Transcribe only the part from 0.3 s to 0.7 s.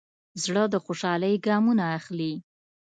زړه